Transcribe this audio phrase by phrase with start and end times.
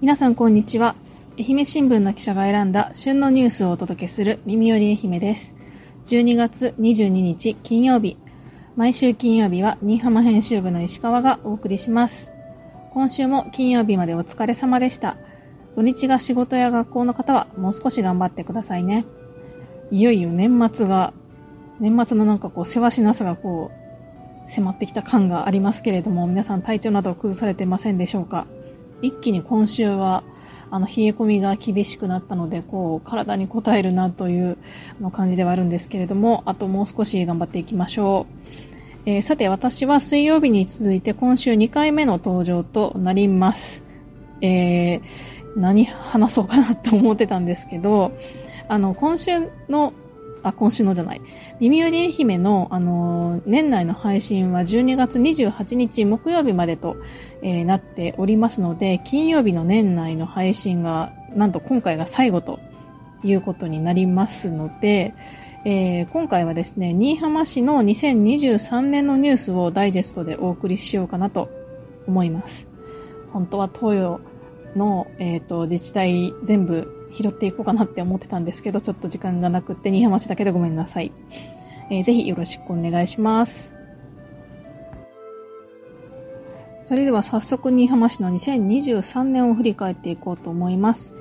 [0.00, 0.94] 皆さんこんにちは。
[1.38, 5.54] 愛媛新聞の記者が選んだ旬のニュースをお届けする耳より愛媛です。
[6.06, 8.16] 12月22日金曜日。
[8.76, 12.30] 毎週金曜日は新居浜編集部の石川がお送りします。
[12.94, 15.18] 今週も金曜日までお疲れ様でした。
[15.76, 19.04] 土日が仕事や学校の方はもう少し頑張ってくださいね。
[19.90, 21.12] いよいよ年末が、
[21.78, 23.70] 年末のなんかこう、せわしなさがこ
[24.48, 28.46] う、迫ってきた感がありますけれども、皆さん体調など崩されてませんでしょうか？
[29.02, 30.22] 一気に今週は
[30.70, 34.56] あの冷え込みが厳しくなったのでこう体に応えるなという
[35.12, 38.26] 感じではあるんですけれどもあともう少し頑張っていきましょ
[39.06, 43.82] う、えー、さて私は水曜日に続いて今週2回目の登場となります、
[44.40, 45.02] えー、
[45.56, 48.12] 何話そうかなって思ってたんですけど
[48.68, 49.92] あの今週の
[50.42, 51.20] あ、今週のじゃない。
[51.60, 56.96] 耳より愛媛の、あのー、年内の配信は12月28日木曜日までと、
[57.42, 62.58] えー、なっておりますので、金曜日の年内の配信が、なんと今回が最後と
[63.22, 65.14] いうことになりますので、
[65.64, 71.50] えー、今回はですね、新居浜市の2023年のニュースをダイジェストでお送りしようかなと
[72.06, 72.66] 思います。
[73.30, 74.20] 本当は東洋
[74.74, 81.12] の、えっ、と、自治体全部拾っていこうかなって思ってたんですけど、ちょっと時間がなくって、新居浜市だけでごめんなさい。
[81.90, 83.74] えー、ぜひよろしくお願いします。
[86.84, 91.14] それでは早速、新居浜市の2023年を振り返っていこうと思います。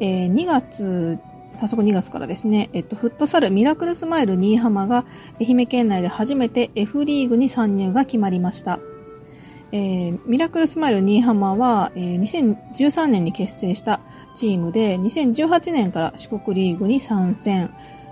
[0.00, 1.18] えー、2月、
[1.54, 5.04] 早速2月からですね、えっと、フットサルミラクルスマイル新居浜が
[5.40, 8.80] 愛媛県内で初めて F リーグに参入が決まりました。
[9.70, 14.00] えー、ミラクルスマイル新居浜は、えー、2013年に結成した
[14.34, 17.70] チームで、2018年から四国リーグに参戦。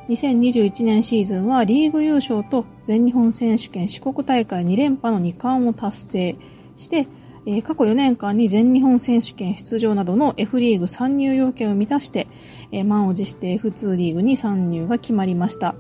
[0.09, 6.37] 2021年シーズンはリーグ優勝と全日本選手権四国大会2連覇の2冠を達成
[6.77, 7.07] して、
[7.47, 12.27] え、過去4年間に全日本選手権出場などの F リーグ参入要件を満たして、
[12.73, 15.75] え、満を持して F2 リーグに参入が決まりました。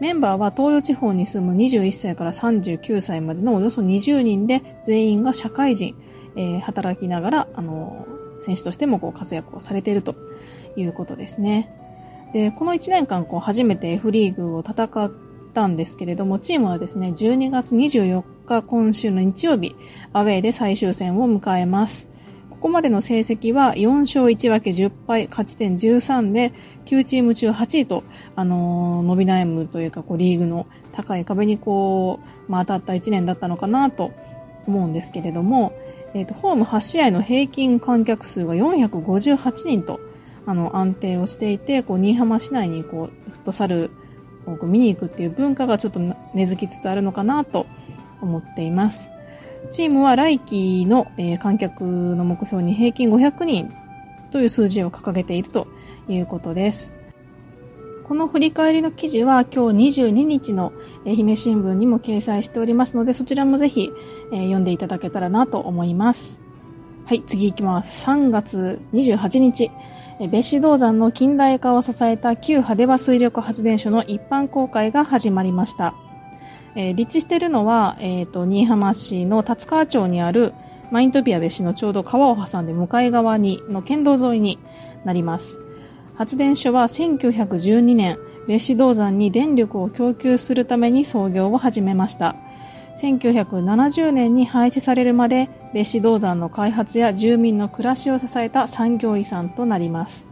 [0.00, 5.94] メンバーは東洋地方に住む21歳から39歳までのおよそ20人で全員が社会人、
[6.36, 8.06] えー、働きながら、あの
[8.42, 10.14] 選手としてもこう活躍をされていると
[10.76, 11.72] いうことですね。
[12.32, 15.12] で、この1年間こう初めて F リーグを戦っ
[15.54, 19.76] たんですけれども、チームはですね、12月24日今週の日曜日、
[20.12, 22.08] アウェーで最終戦を迎えます。
[22.50, 26.52] ここまでの成績は4勝1分け10敗、勝ち点13で、
[26.84, 28.04] 9チーム中8位と、
[28.36, 34.12] あのー、伸び悩むというか、こう、リーグの高い壁にこう、まあ、当たった1年だったのかなと
[34.68, 35.72] 思うんですけれども、
[36.14, 40.00] え、ー、と、ホーム8試合の平均観客数が458人と、
[40.46, 43.90] あの、安定をしていて、こう、新居浜市内に、こう、フットサル
[44.46, 46.00] を見に行くっていう文化がちょっと
[46.34, 47.66] 根付きつつあるのかなと
[48.20, 49.10] 思っています。
[49.70, 53.72] チームは来季の、えー、観客の目標に平均500人
[54.30, 55.68] という数字を掲げていると
[56.08, 56.92] いうことです。
[58.04, 60.72] この振り返りの記事は今日22日の
[61.06, 63.92] 愛媛新聞にも掲載しておりますので、そちらもぜひ、
[64.32, 66.40] えー、読んでいただけたらなと思います。
[67.04, 68.04] はい、次行きます。
[68.06, 69.70] 3月28日、
[70.30, 75.94] 別紙銅山の近代化を支えた旧派手場水力発電所の一般公開が始まりました。
[76.74, 80.54] えー、立地しているのは、えっ、ー、と、新居浜市の達川町にある
[80.90, 84.58] マイントピア別紙のちょうど川を挟んで向かい側にの県道沿いに
[85.04, 85.61] なります。
[86.14, 92.36] 発電所は1912年、別紙銅山に電力を供給するために創業を始めました。
[92.96, 100.26] 1970年に廃止されるまで別紙銅山の開発や住民の暮らしを支えた産業遺産となります。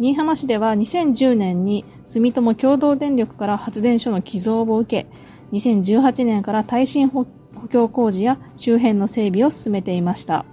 [0.00, 5.06] 新居浜市では2010年に住友共同電力から発電所の寄贈を受け、
[5.52, 7.26] 2018年から耐震補
[7.68, 10.44] 強工事や周辺の整備を進めていました。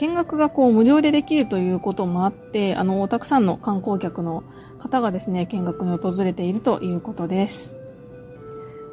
[0.00, 4.44] 見学がこう無料でできるということもあって、あの、たくさんの観光客の
[4.78, 7.76] 方がですね、見学に訪れているということです。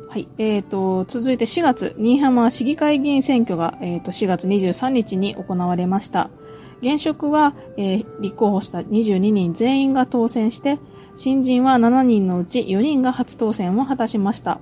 [0.10, 0.28] はい。
[0.38, 6.30] えっ、ー、と、続いて4月、新居浜市議会議員選挙が、えっ、ー、と、4月23日に行われました。
[6.82, 10.78] 現職は、えー、立候補した22人全員が当選して、
[11.16, 14.60] 新人は7人のうち4人が初当選を果たしました。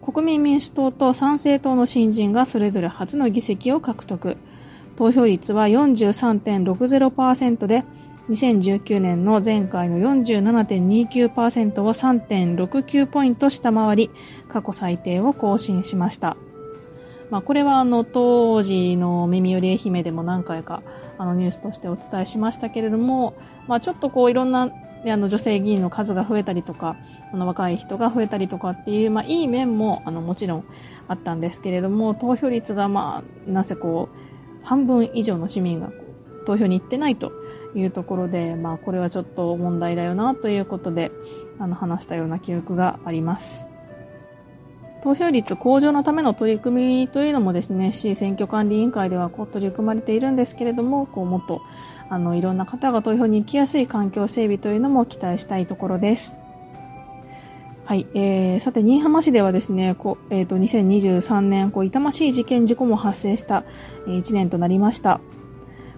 [0.00, 4.38] 国民民主党と参政党の新人がそれぞれ初の議席を獲得。
[5.02, 7.82] 投票率は43.60%で、
[8.30, 14.12] 2019年の前回の47.29%を3.69ポイント下回り、
[14.48, 16.36] 過去最低を更新しました。
[17.30, 20.84] まあ、これはあの当時の耳より愛媛でも何回か
[21.18, 23.34] あのニュースとしてお伝えしましたけれども、
[23.66, 24.70] まあ、ちょっとこういろんな
[25.04, 26.96] あの女性議員の数が増えたりとか、
[27.32, 30.64] あの若い人が増えたりとかっていう、まあ、いい面もあのもちろん
[31.08, 34.31] あったんですけれども、投票率がまあ、なぜこう、
[34.62, 35.90] 半分以上の市民が
[36.46, 37.32] 投票に行ってないと
[37.74, 41.10] いうところで、まあ、これはちょっと問題だよなということで、
[41.58, 43.68] あの、話したような記憶があります。
[45.02, 51.60] 投票率向上のための取り組みというのもですね、市選挙管理委員会ではこう取り組まれているんですけれども、こうもっと
[52.08, 56.38] あのいろんな方が投票に行きやすい環境整備というのも期待したいところです。
[57.84, 63.64] はい、えー、さて、新居浜市ではですね、こえーと、2023年こう痛ましい事件事故も発生した、
[64.06, 65.20] え、1年となりました。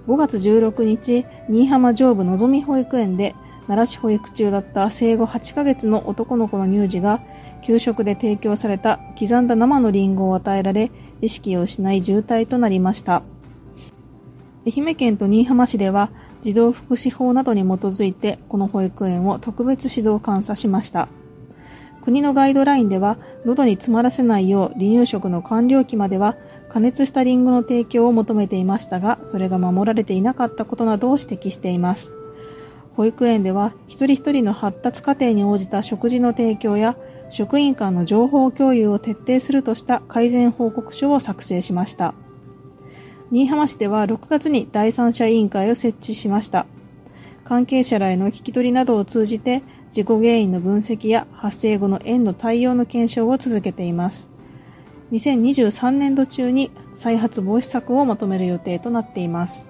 [0.07, 3.35] 5月16日、新居浜上部のぞみ保育園で
[3.67, 7.23] 奈良市保育中だった生後8ヶ月の男の子の乳児が
[7.63, 10.91] 給食で提供された刻んだ生のリンゴを与えられ、
[11.21, 13.23] 意識を失い重体となりました。
[14.67, 16.11] 愛媛県と新居浜市では、
[16.41, 21.09] 児童福祉法などに基づいて、この保育園を特別指導監査しました。
[22.05, 23.17] 国のガイドラインでは、
[23.47, 26.37] 喉に詰まらせないよう離乳食の完了期までは、
[26.69, 32.13] 加熱したリンゴの提供を求めていましたが、それが守られていなかったことなどを指摘しています。
[32.95, 36.99] 保育園では、一人一人の発達過程に応じた食事の提供や、
[37.31, 42.15] 職員間の情報共有を徹底するとした改善報告書を作成しました。
[43.31, 46.67] 新居浜市では6月に第三者委員会を設置しました。
[47.45, 49.63] 関係者らへの聞き取りなどを通じて
[49.95, 54.29] 事故原因の分析や発生後の園の対応の検証を続けています。
[55.13, 59.69] 2023年度中に再発防止策をまとめる予定となっています。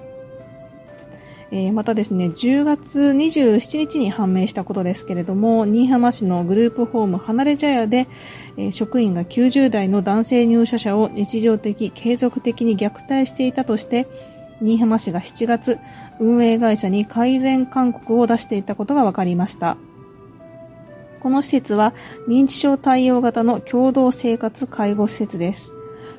[1.50, 8.08] えー、またですね、10月27日に判明したことですけれども、新居浜市のグループホーム離れ茶屋で、
[8.56, 14.08] えー、職員が90代の男性入所者を日常的、継続的に虐待していたとして、
[14.62, 15.78] 新居浜市が7月、
[16.18, 19.76] 運営会社に改善勧告を出していたことが分かりました。
[21.24, 21.94] この施設は
[22.28, 25.72] 認知症対応型の共同生活介護施設です。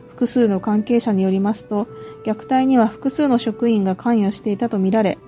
[0.09, 1.87] 複数の関係者によりますと、
[2.25, 5.19] 虐待には複数の職員が関与していたとみられ、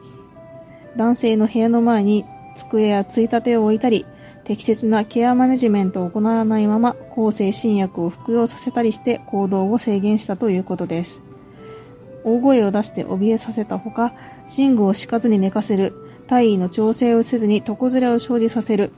[0.96, 2.26] 男性の部屋の前に
[2.58, 4.08] 机やついたてを置いたり、
[4.46, 11.22] 適切なケアマネジメントを行わないまま抗精神薬を服用させたりして行動を制限したということです。
[12.24, 14.16] 大声を出して怯えさせたほか、
[14.58, 15.94] 寝具を敷かずに寝かせる、
[16.26, 18.92] 体位の調整をせずに床ずれを生じさせる、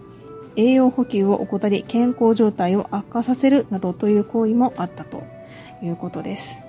[0.60, 5.24] 栄養補給を怠り健康状態を悪化させるなどという行為もあったと
[5.82, 6.66] いうことです。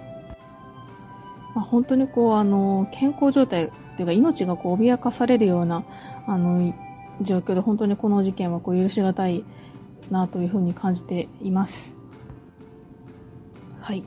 [1.56, 5.82] まあ、本当にこう、あの、健康状態というか命がこう脅かされるような、
[6.28, 6.72] あの、
[7.20, 9.44] 状況で本当にこの事件はこう許し難い
[10.08, 11.98] なというふうに感じています。
[13.80, 14.04] はい。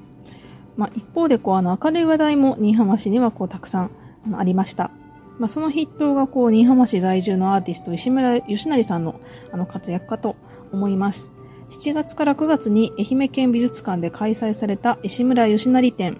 [0.78, 3.92] まあ、一方でこう、あの、明るい話題も新居浜市にはこう、たくさん
[4.34, 4.92] ありました。
[5.40, 9.20] まあ、その筆頭がこう、新居浜市在住のアーティスト石村義成さんの
[9.52, 10.36] あの活躍かと
[10.72, 11.32] 思います。
[11.70, 16.20] 7月から9月に愛媛県美術館で開催された石村義成展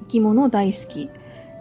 [0.00, 1.10] 生き物大好き、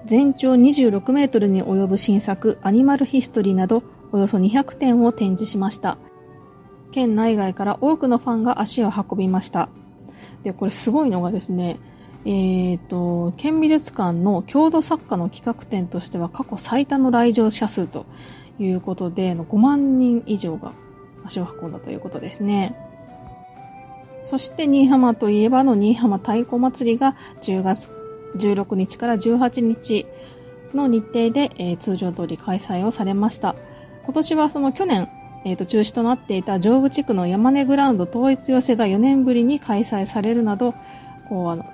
[0.06, 5.98] 全長26メートルに及ぶ新作アニマルヒストリーなどおよそ200点を展示しました。
[6.92, 9.68] 県内外から多くのファンが足を運びました。
[10.44, 11.80] で、これすごいのがですね、
[12.26, 18.08] えっ、ー、と、県美術館の郷土作家の企画展としては過去最多の来場者数と
[18.60, 20.74] いうことで、5万人以上が
[21.24, 22.76] 足を運んだということですね。
[24.24, 27.92] そして新居浜といえばの新居浜太鼓祭りが10月
[28.38, 30.08] 16日から18日
[30.74, 33.56] の日程で、えー、通常通り開催をされました。
[34.04, 35.10] 今年はその去年、
[35.46, 40.74] えーと、中止となっていた上部地区の山根グラウンド統一寄せが4年ぶりに開催されるなど、
[41.30, 41.66] こうあの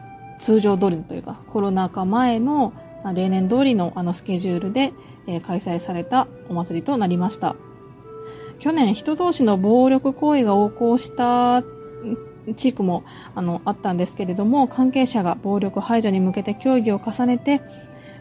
[0.42, 2.74] 通常通りというかコロナ禍前の
[3.16, 4.94] 例年通りのあのスケジュールで、
[5.26, 7.56] え、開催されたお祭りとなりました。
[8.60, 11.64] 去年人同士の暴力行為が横行した
[12.56, 17.62] 地区もあのあったんですけれども関係者が暴力排除に向けて協議を重ねて、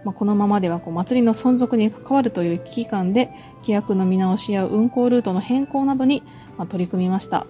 [0.04, 3.28] まあ、このままではこう祭りの存続に関わるという危機感で
[3.60, 6.22] 規約の見直しや運行ルートの変更などに、
[6.56, 7.46] ま、取り組みました。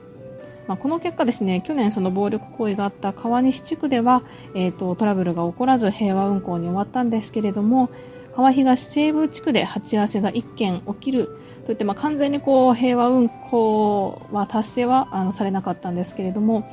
[0.71, 4.23] まあ、この結果ですね、去年その暴力行為があった川西地区では、
[4.55, 7.91] えーと、トラブルが起こらず平和運行に終わったんですけれども、
[8.37, 16.71] 川東西部地区で鉢合わせが1件起きるといって、まあ、完全にこう平和運行は達成はあのされなかったんですけれども、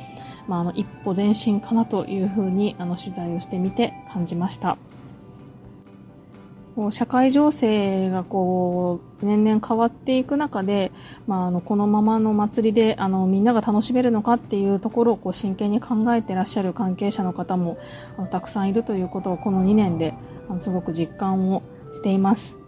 [0.48, 4.78] まあ、あの一歩前進かなというふうにあの取材をしてみて感じました。
[6.78, 10.92] こう社会情勢がこう年々変わっていく中で、
[11.26, 17.80] まあ、あのこのままの祭りであのみんなが楽しめるのかっていうところをこう真剣に考えていらっしゃる関係者の方も
[18.16, 20.14] あのたくさんいるということをこの2年で
[20.50, 22.60] あのすごく実感をしています。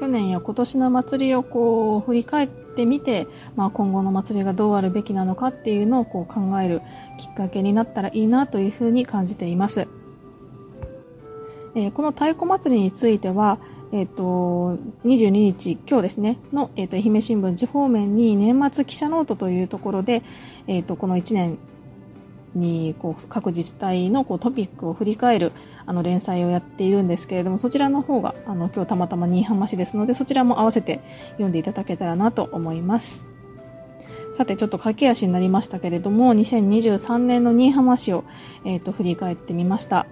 [0.00, 6.82] 去年や今年の祭りをこう振り返ってみて、まあ、今後の祭りがどうあるべきなのかっていうのをこう考える
[7.18, 9.86] きっかけになったらいいなというふうに感じています。
[11.76, 13.58] えー、この太鼓祭りについては、
[13.92, 20.22] えっ、ー、と、22日、今日ですね、の、えっ、ー、と、愛媛新聞地方面に年末記者ノートというところで、
[20.68, 21.58] えっ、と、この1年
[22.54, 25.52] に、こう、各自治体のこうトピックを振り返る、
[25.84, 31.02] あの、連載をやっているんですけれども、そちらの方が、あの、今日たまたま新居浜市ですので、そちらも合わせて
[31.32, 33.26] 読んでいただけたらなと思います。
[34.34, 38.24] さて、ちょっと駆け足になりましたけれども、2023年の新居浜市を、
[38.64, 40.06] えっ、と、振り返ってみました。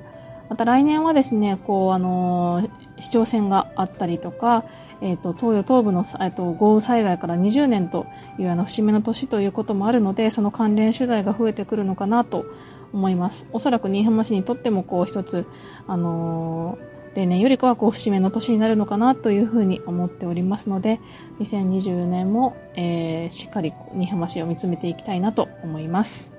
[0.55, 2.71] また来年はですね、こう、あの、
[3.01, 4.65] 市長選があったりとか、
[5.01, 8.07] えっ、ー、と、東洋東部の、えっ、ー、と、豪雨災害から20年と
[8.39, 12.47] いうあの節目の年ということもあるので、その関連取材が増えてくるのかなと
[12.93, 13.49] 思います。
[13.53, 15.45] おそらく新居浜市にとっても、こう、一つ、
[15.89, 16.79] あの
[17.17, 21.01] 例年よりかはこう節目の年になるのかなというふうに思っておりますので、
[21.41, 26.34] 2020年も、えー、しっかり新居浜市を見つめていきたいなと思います。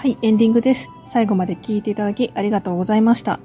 [0.00, 0.88] はい、エンディングです。
[1.06, 3.38] 最後まで聞いていただきありがとうございました。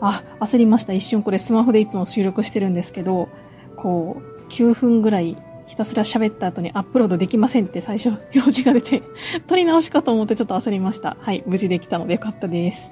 [0.00, 0.94] あ、焦りました。
[0.94, 3.28] 一瞬これスマホでいつも収録してるんですけど、
[3.76, 5.36] こう、9分ぐらい
[5.68, 9.04] ひたすら喋った後にアップロードできませんって最初表示が出て、
[9.46, 11.16] 撮り直しかと思ってちょっと焦りました。
[11.20, 12.90] はい、無事できたのでよかったです。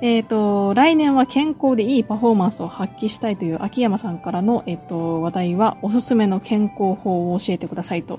[0.00, 8.18] えっ、ー、と、来年は健康でいいパフォーマンスを発揮したいという秋山さんからの、えっ、ー、と、話題はおすすめの健康法を教えてくださいと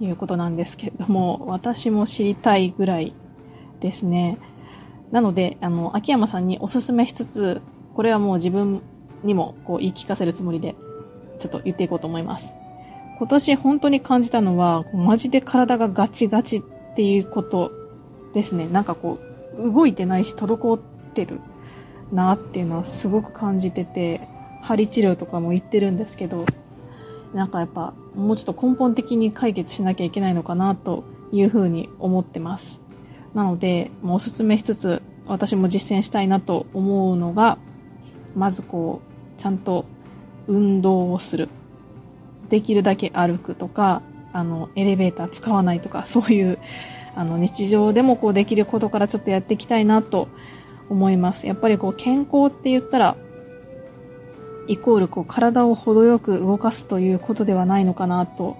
[0.00, 3.14] いうことなんですけれども、私も知りたいぐらい
[3.80, 4.38] ですね。
[5.10, 7.62] なので、あの、秋山さんにおすすめしつつ、
[7.94, 8.82] これはもう自分
[9.24, 10.76] にもこう言い聞かせるつもりで、
[11.38, 12.54] ちょっと言っていこうと思います。
[13.18, 16.62] 今年本当に感じたのは、マジで体がガチガチっ
[16.94, 17.72] ていうこと
[18.34, 18.68] ですね。
[18.68, 19.18] なんかこ
[19.58, 20.80] う、動いてないし、滞っ
[21.14, 21.40] てる
[22.12, 24.20] なっていうのはすごく感じてて、
[24.62, 26.44] 針治療とかも言ってるんですけど、
[27.34, 32.80] なんかやっぱもうちょっと根本的に解決しなきゃいけないのかなというふうに思ってます。
[33.34, 37.58] なので、もうおすすめしつつ私も実践したいなと思うのが、
[38.34, 39.02] まずこ
[39.36, 39.84] う、ちゃんと
[40.46, 41.48] 運動をする。
[42.48, 46.58] できるだけ歩くとか、あの、エレベーター使わないとか、そういう、
[47.14, 50.28] あの、日常でもこうできることからちょっとやっていきたいなと
[50.88, 51.46] 思います。
[51.46, 53.16] やっぱりこう、健康って言ったら、
[54.68, 58.56] イコールこう体を程よく動かすということではないのかなと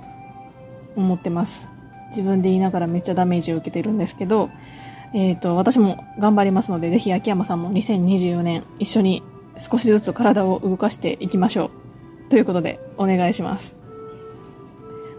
[0.96, 1.68] 思ってます。
[2.10, 4.50] 自分で言いながらめっちゃダメージを受けてるんですけど、
[5.14, 9.22] え、ー、と、私も頑張りますので、ぜひ秋山さんも2024年一緒に
[9.58, 11.70] 少しずつ体を動かしていきましょ
[12.26, 12.30] う。
[12.30, 13.76] ということで、お願いします。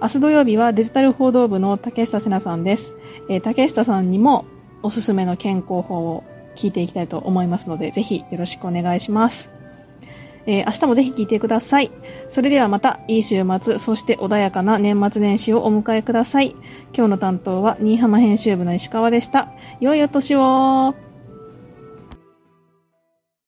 [0.01, 2.93] 明日土曜日はデジタル報道部の竹下瀬奈さんです。
[3.29, 4.45] えー、竹下さんにも
[4.81, 6.23] おすすめの健康法を
[6.55, 9.58] 聞いていきたいと思いますので、ぜひよろしくお願いします。
[10.45, 11.91] えー、明日もぜひ聞いてください。
[12.29, 16.55] それではまた、いい週末、そして穏やかな年末年始をお迎えください。
[16.93, 19.49] 今日の担当は、新居浜編集部の石川でした。
[19.79, 20.95] 良いお年を